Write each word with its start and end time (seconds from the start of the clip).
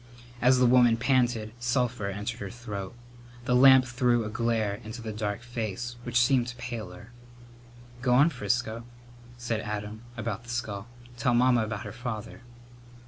As 0.41 0.57
the 0.57 0.65
woman 0.65 0.97
panted 0.97 1.51
sulphur 1.59 2.07
entered 2.07 2.39
her 2.39 2.49
throat. 2.49 2.95
The 3.45 3.55
lamp 3.55 3.85
threw 3.85 4.25
a 4.25 4.31
glare 4.31 4.81
into 4.83 4.99
the 4.99 5.11
dark 5.13 5.43
face, 5.43 5.95
which 6.01 6.19
seemed 6.19 6.55
paler. 6.57 7.11
"Go 8.01 8.15
on, 8.15 8.31
Frisco," 8.31 8.83
said 9.37 9.59
Adam, 9.61 10.01
about 10.17 10.41
the 10.41 10.49
skull, 10.49 10.87
"tell 11.17 11.35
Mamma 11.35 11.63
about 11.65 11.83
her 11.85 11.91
father." 11.91 12.41